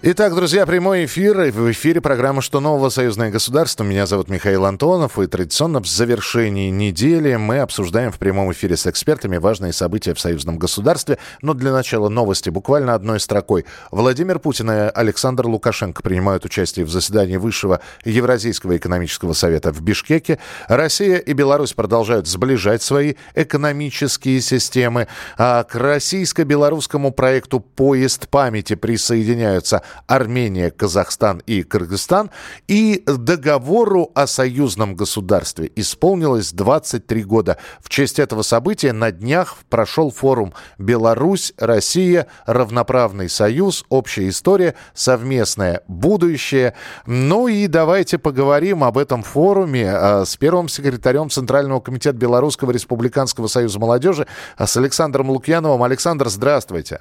[0.00, 1.50] Итак, друзья, прямой эфир.
[1.50, 2.88] В эфире программа «Что нового?
[2.88, 3.82] Союзное государство».
[3.82, 5.18] Меня зовут Михаил Антонов.
[5.18, 10.20] И традиционно в завершении недели мы обсуждаем в прямом эфире с экспертами важные события в
[10.20, 11.18] союзном государстве.
[11.42, 12.48] Но для начала новости.
[12.48, 13.64] Буквально одной строкой.
[13.90, 20.38] Владимир Путин и Александр Лукашенко принимают участие в заседании Высшего Евразийского экономического совета в Бишкеке.
[20.68, 25.08] Россия и Беларусь продолжают сближать свои экономические системы.
[25.36, 32.30] А к российско-белорусскому проекту «Поезд памяти» присоединяются Армения, Казахстан и Кыргызстан.
[32.66, 37.58] И договору о союзном государстве исполнилось 23 года.
[37.80, 45.82] В честь этого события на днях прошел форум «Беларусь, Россия, равноправный союз, общая история, совместное
[45.88, 46.74] будущее».
[47.06, 53.46] Ну и давайте поговорим об этом форуме а, с первым секретарем Центрального комитета Белорусского республиканского
[53.46, 55.82] союза молодежи, а, с Александром Лукьяновым.
[55.82, 57.00] Александр, здравствуйте.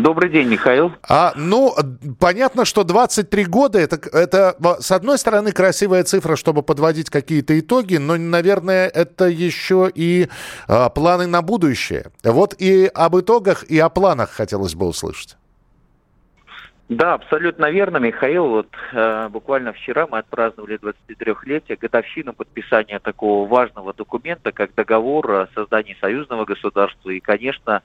[0.00, 0.92] Добрый день, Михаил.
[1.08, 1.74] А, ну,
[2.18, 7.96] понятно, что 23 года это, это, с одной стороны, красивая цифра, чтобы подводить какие-то итоги,
[7.96, 10.28] но, наверное, это еще и
[10.68, 12.06] а, планы на будущее.
[12.24, 15.36] Вот и об итогах, и о планах хотелось бы услышать.
[16.88, 18.48] Да, абсолютно верно, Михаил.
[18.48, 25.48] Вот э, буквально вчера мы отпраздновали 23-летие, годовщину подписания такого важного документа, как договор о
[25.54, 27.10] создании союзного государства.
[27.10, 27.82] И, конечно,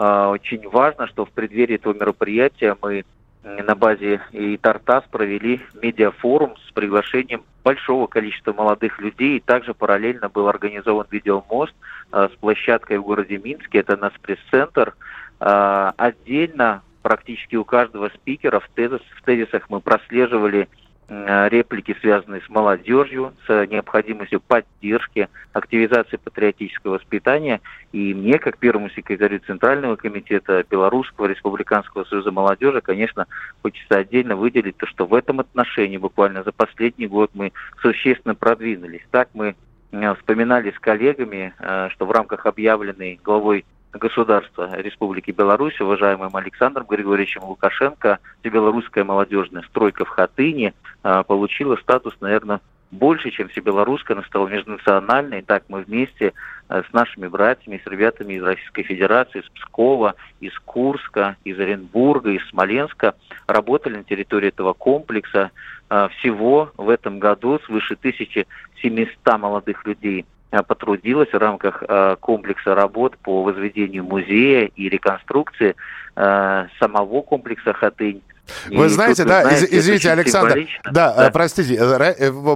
[0.00, 3.04] очень важно, что в преддверии этого мероприятия мы
[3.42, 9.36] на базе и Тартас провели медиафорум с приглашением большого количества молодых людей.
[9.36, 11.74] И также параллельно был организован видеомост
[12.12, 13.78] а, с площадкой в городе Минске.
[13.78, 14.94] Это наш пресс-центр.
[15.38, 20.68] А, отдельно практически у каждого спикера в, тезис, в тезисах мы прослеживали
[21.10, 27.60] реплики, связанные с молодежью, с необходимостью поддержки, активизации патриотического воспитания.
[27.92, 33.26] И мне, как первому секретарю Центрального комитета Белорусского республиканского союза молодежи, конечно,
[33.62, 39.02] хочется отдельно выделить то, что в этом отношении буквально за последний год мы существенно продвинулись.
[39.10, 39.56] Так мы
[39.90, 46.86] э, вспоминали с коллегами, э, что в рамках объявленной главой государства Республики Беларусь, уважаемым Александром
[46.86, 54.26] Григорьевичем Лукашенко, белорусская молодежная стройка в Хатыни а, получила статус, наверное, больше, чем всебелорусская, она
[54.26, 55.42] стала межнациональной.
[55.42, 56.32] Так мы вместе
[56.68, 62.30] а, с нашими братьями, с ребятами из Российской Федерации, из Пскова, из Курска, из Оренбурга,
[62.30, 63.14] из Смоленска
[63.46, 65.50] работали на территории этого комплекса.
[65.88, 70.26] А, всего в этом году свыше 1700 молодых людей
[70.66, 75.76] потрудилась в рамках э, комплекса работ по возведению музея и реконструкции
[76.16, 78.22] э, самого комплекса Хатынь.
[78.68, 81.78] Вы и знаете, да, знаете, извините, Александр, да, да, простите,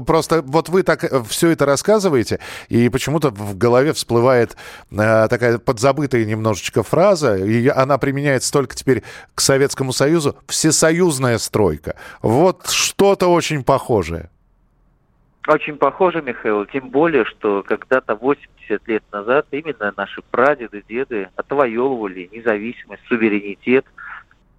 [0.05, 4.57] просто вот вы так все это рассказываете, и почему-то в голове всплывает
[4.91, 9.03] э, такая подзабытая немножечко фраза, и она применяется только теперь
[9.35, 11.97] к Советскому Союзу, всесоюзная стройка.
[12.23, 14.31] Вот что-то очень похожее.
[15.47, 22.31] Очень похоже, Михаил, тем более, что когда-то 80 лет назад именно наши прадеды, деды отвоевывали
[22.33, 23.85] независимость, суверенитет,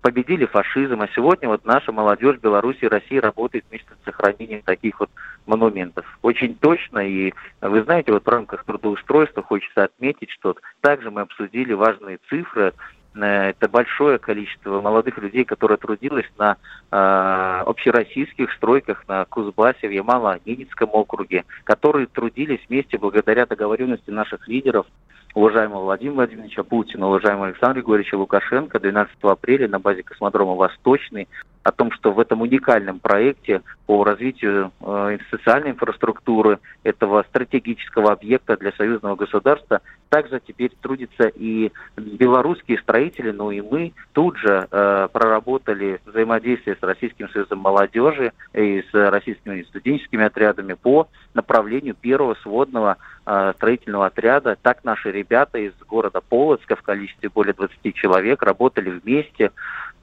[0.01, 4.99] победили фашизм, а сегодня вот наша молодежь Беларуси и России работает вместе с сохранением таких
[4.99, 5.09] вот
[5.47, 6.05] монументов.
[6.21, 11.73] Очень точно, и вы знаете, вот в рамках трудоустройства хочется отметить, что также мы обсудили
[11.73, 12.73] важные цифры
[13.23, 16.57] это большое количество молодых людей, которые трудились на
[16.91, 24.85] э, общероссийских стройках на Кузбассе, в Ямало-Ненецком округе, которые трудились вместе благодаря договоренности наших лидеров,
[25.33, 31.27] уважаемого Владимира Владимировича Путина, уважаемого Александра Григорьевича Лукашенко 12 апреля на базе космодрома «Восточный»
[31.65, 38.55] о том, что в этом уникальном проекте по развитию э, социальной инфраструктуры этого стратегического объекта
[38.55, 45.07] для союзного государства также теперь трудятся и белорусские строители, ну и мы тут же э,
[45.11, 52.97] проработали взаимодействие с Российским союзом молодежи и с российскими студенческими отрядами по направлению первого сводного
[53.25, 54.57] строительного отряда.
[54.61, 59.51] Так наши ребята из города Полоцка в количестве более 20 человек работали вместе.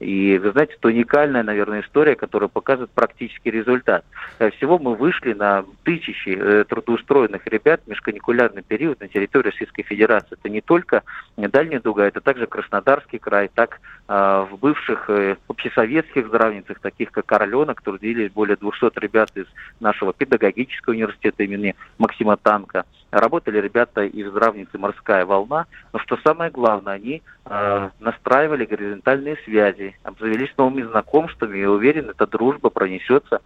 [0.03, 4.03] И вы знаете, это уникальная, наверное, история, которая показывает практический результат.
[4.39, 9.83] Э, всего мы вышли на тысячи э, трудоустроенных ребят в межканикулярный период на территории Российской
[9.83, 10.33] Федерации.
[10.33, 11.03] Это не только
[11.37, 17.31] Дальняя Дуга, это также Краснодарский край, так э, в бывших э, общесоветских здравницах, таких как
[17.31, 19.45] Орленок, трудились более 200 ребят из
[19.79, 22.85] нашего педагогического университета имени Максима Танка.
[23.13, 29.95] Работали ребята из здравницы «Морская волна», но что самое главное, они э, настраивали горизонтальные связи,
[30.01, 33.41] обзавелись новыми знакомствами и уверен, эта дружба пронесется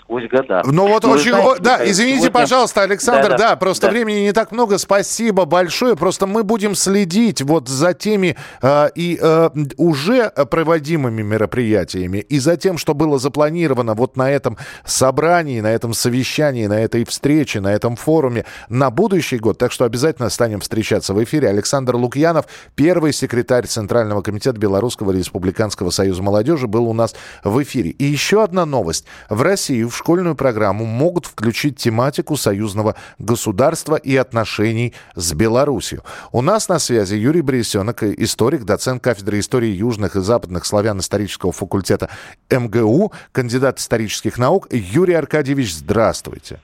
[0.00, 0.62] сквозь года.
[0.64, 1.30] Ну вот Но очень...
[1.30, 2.40] Знаете, да, извините, сегодня...
[2.40, 3.92] пожалуйста, Александр, да, да, да просто да.
[3.92, 4.78] времени не так много.
[4.78, 5.94] Спасибо большое.
[5.94, 12.56] Просто мы будем следить вот за теми э, и э, уже проводимыми мероприятиями, и за
[12.56, 14.56] тем, что было запланировано вот на этом
[14.86, 19.58] собрании, на этом совещании, на этой встрече, на этом форуме на будущий год.
[19.58, 21.48] Так что обязательно станем встречаться в эфире.
[21.48, 27.14] Александр Лукьянов, первый секретарь Центрального комитета Белорусского республиканского союза молодежи, был у нас
[27.44, 27.90] в эфире.
[27.90, 29.04] И еще одна новость.
[29.28, 36.02] В России в школьную программу могут включить тематику союзного государства и отношений с Беларусью.
[36.32, 41.52] У нас на связи Юрий Борисенок, историк, доцент кафедры истории южных и западных славян исторического
[41.52, 42.08] факультета
[42.50, 44.68] МГУ, кандидат исторических наук.
[44.70, 46.60] Юрий Аркадьевич, здравствуйте.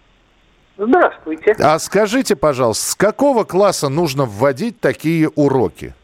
[0.76, 1.52] Здравствуйте.
[1.61, 5.94] А скажите, пожалуйста, с какого класса нужно вводить такие уроки?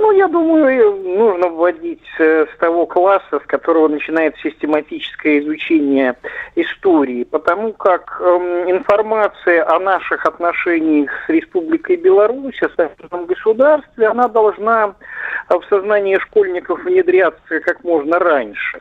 [0.00, 6.16] Ну, я думаю, нужно вводить э, с того класса, с которого начинается систематическое изучение
[6.56, 8.24] истории, потому как э,
[8.68, 14.94] информация о наших отношениях с Республикой Беларусь, о союзном государстве, она должна
[15.50, 18.80] в сознание школьников внедряться как можно раньше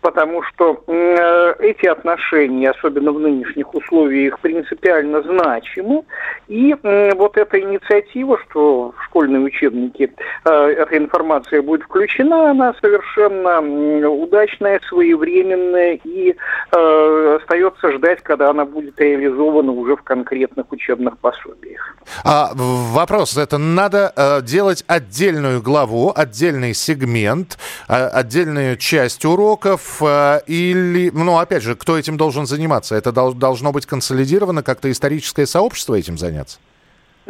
[0.00, 6.04] потому что э, эти отношения, особенно в нынешних условиях, принципиально значимы.
[6.48, 6.74] И
[7.16, 10.12] вот эта инициатива, что в школьные учебники
[10.44, 13.60] э, эта информация будет включена, она совершенно
[14.08, 16.34] удачная, своевременная и
[16.72, 21.96] э, остается ждать, когда она будет реализована уже в конкретных учебных пособиях.
[22.24, 27.58] А, вопрос, это надо делать отдельную главу, отдельный сегмент,
[27.88, 32.94] отдельную часть уроков, Э, или, ну, опять же, кто этим должен заниматься?
[32.94, 36.58] Это должно быть консолидировано, как-то историческое сообщество этим заняться?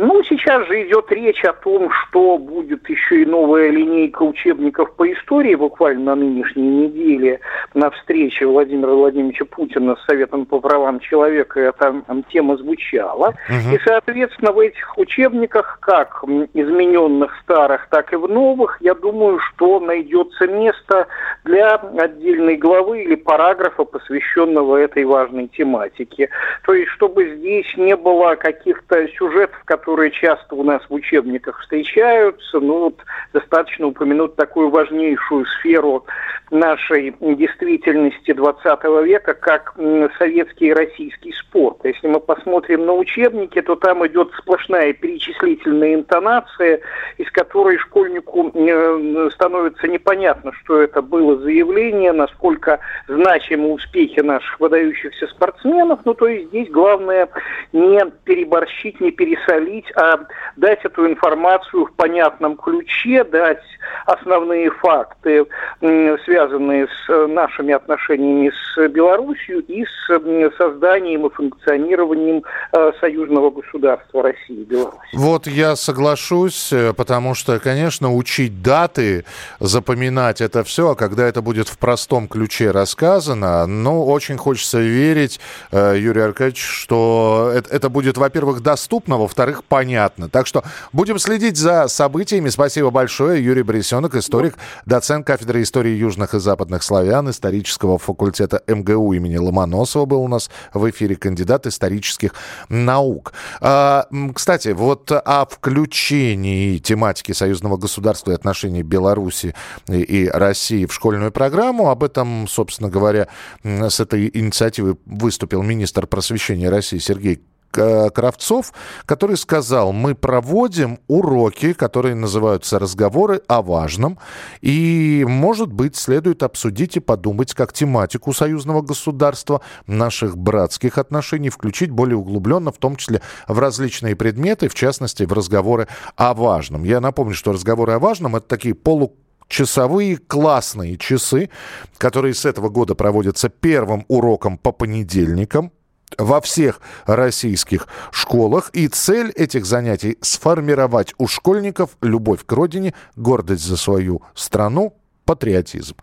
[0.02, 5.12] Ну, сейчас же идет речь о том, что будет еще и новая линейка учебников по
[5.12, 7.40] истории буквально на нынешней неделе
[7.74, 12.02] на встрече Владимира Владимировича Путина с Советом по правам человека эта
[12.32, 13.34] тема звучала.
[13.50, 13.74] Угу.
[13.74, 16.24] И, соответственно, в этих учебниках, как
[16.54, 21.08] измененных старых, так и в новых, я думаю, что найдется место
[21.44, 26.30] для отдельной главы или параграфа, посвященного этой важной тематике.
[26.64, 31.60] То есть, чтобы здесь не было каких-то сюжетов, которые которые часто у нас в учебниках
[31.60, 32.60] встречаются.
[32.60, 32.98] Ну вот
[33.32, 36.04] достаточно упомянуть такую важнейшую сферу
[36.50, 39.74] нашей действительности 20 века, как
[40.18, 41.78] советский и российский спорт.
[41.84, 46.80] Если мы посмотрим на учебники, то там идет сплошная перечислительная интонация,
[47.18, 55.26] из которой школьнику э, становится непонятно, что это было заявление, насколько значимы успехи наших выдающихся
[55.28, 56.00] спортсменов.
[56.04, 57.28] Ну, то есть здесь главное
[57.72, 63.62] не переборщить, не пересолить, говорить, а дать эту информацию в понятном ключе, дать
[64.06, 65.46] основные факты,
[65.80, 72.42] связанные с нашими отношениями с Белоруссией и с созданием и функционированием
[72.72, 74.98] э, союзного государства России и Беларуси.
[75.14, 79.24] Вот я соглашусь, э, потому что, конечно, учить даты,
[79.60, 85.40] запоминать это все, а когда это будет в простом ключе рассказано, ну, очень хочется верить,
[85.72, 90.28] э, Юрий Аркадьевич, что это будет, во-первых, доступно, во-вторых, понятно.
[90.28, 90.62] Так что
[90.92, 92.48] будем следить за событиями.
[92.48, 93.44] Спасибо большое.
[93.44, 100.04] Юрий Борисенок, историк, доцент кафедры истории южных и западных славян исторического факультета МГУ имени Ломоносова
[100.06, 102.34] был у нас в эфире, кандидат исторических
[102.68, 103.32] наук.
[103.60, 109.54] А, кстати, вот о включении тематики союзного государства и отношений Беларуси
[109.88, 113.28] и России в школьную программу, об этом, собственно говоря,
[113.62, 118.72] с этой инициативой выступил министр просвещения России Сергей Кравцов,
[119.06, 124.18] который сказал, мы проводим уроки, которые называются разговоры о важном,
[124.60, 131.90] и, может быть, следует обсудить и подумать, как тематику союзного государства, наших братских отношений включить
[131.90, 136.84] более углубленно, в том числе в различные предметы, в частности, в разговоры о важном.
[136.84, 139.14] Я напомню, что разговоры о важном– это такие полу
[139.50, 141.50] часовые классные часы,
[141.98, 145.72] которые с этого года проводятся первым уроком по понедельникам,
[146.18, 148.70] во всех российских школах.
[148.72, 154.99] И цель этих занятий– сформировать у школьников любовь к родине, гордость за свою страну,
[155.30, 155.94] патриотизм.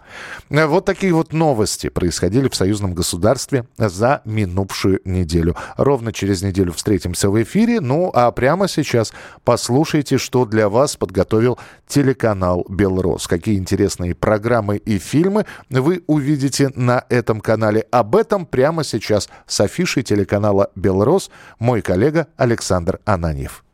[0.49, 5.53] Вот такие вот новости происходили в союзном государстве за минувшую неделю.
[5.75, 7.81] Ровно через неделю встретимся в эфире.
[7.81, 9.11] Ну а прямо сейчас
[9.43, 13.27] послушайте, что для вас подготовил телеканал «Белрос».
[13.27, 17.85] Какие интересные программы и фильмы вы увидите на этом канале.
[17.91, 21.29] Об этом прямо сейчас с афишей телеканала «Белрос»
[21.59, 23.65] мой коллега Александр Ананьев.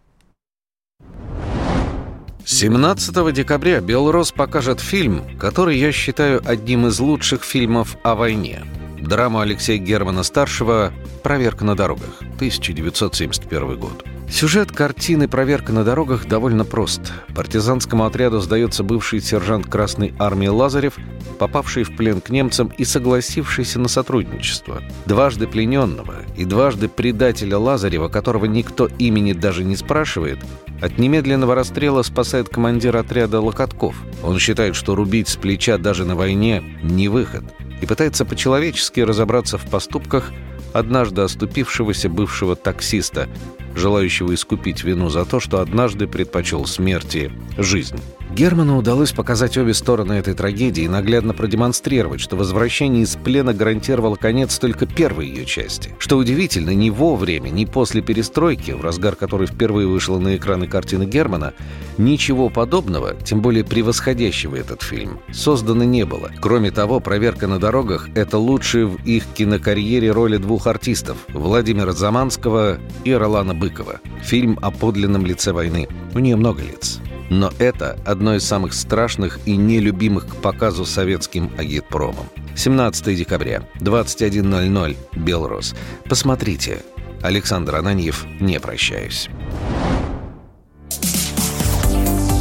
[2.45, 8.65] 17 декабря «Белрос» покажет фильм, который я считаю одним из лучших фильмов о войне.
[8.99, 10.91] драму Алексея Германа-старшего
[11.23, 14.03] «Проверка на дорогах», 1971 год.
[14.29, 17.13] Сюжет картины «Проверка на дорогах» довольно прост.
[17.35, 20.97] Партизанскому отряду сдается бывший сержант Красной Армии Лазарев,
[21.39, 24.81] попавший в плен к немцам и согласившийся на сотрудничество.
[25.05, 30.39] Дважды плененного и дважды предателя Лазарева, которого никто имени даже не спрашивает,
[30.81, 33.95] от немедленного расстрела спасает командир отряда Локотков.
[34.21, 37.43] Он считает, что рубить с плеча даже на войне– не выход,
[37.81, 40.31] и пытается по-человечески разобраться в поступках
[40.73, 43.29] однажды оступившегося бывшего таксиста,
[43.75, 47.99] желающего искупить вину за то, что однажды предпочел смерти жизнь.
[48.35, 54.15] Герману удалось показать обе стороны этой трагедии и наглядно продемонстрировать, что возвращение из плена гарантировало
[54.15, 55.93] конец только первой ее части.
[55.99, 60.67] Что удивительно, ни во время, ни после перестройки, в разгар которой впервые вышла на экраны
[60.67, 61.53] картины Германа,
[61.99, 66.31] ничего подобного, тем более превосходящего этот фильм, создано не было.
[66.41, 72.79] Кроме того, «Проверка на дорогах»— это лучшие в их кинокарьере роли двух артистов— Владимира Заманского
[73.03, 73.99] и Ролана Быкова.
[74.23, 75.87] Фильм о подлинном лице войны.
[76.15, 76.99] У нее много лиц.
[77.33, 82.27] Но это одно из самых страшных и нелюбимых к показу советским агитпромом.
[82.55, 85.73] 17 декабря, 21.00, Белрос.
[86.07, 86.83] Посмотрите.
[87.23, 89.29] Александр Ананьев, не прощаюсь.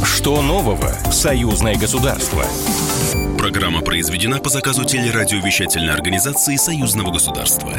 [0.05, 2.43] Что нового в союзное государство?
[3.39, 7.71] Программа произведена по заказу телерадиовещательной организации Союзного государства.